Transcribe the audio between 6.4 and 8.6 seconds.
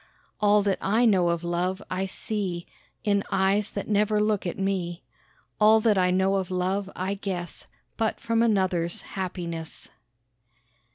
love I guess But from